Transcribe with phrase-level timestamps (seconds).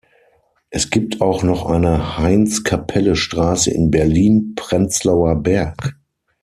[0.71, 5.95] Es gibt auch noch eine Heinz-Kapelle-Straße in Berlin-Prenzlauer Berg.